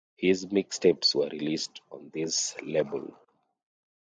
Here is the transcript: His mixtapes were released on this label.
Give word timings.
His 0.17 0.47
mixtapes 0.47 1.13
were 1.13 1.27
released 1.29 1.79
on 1.91 2.09
this 2.11 2.55
label. 2.63 3.13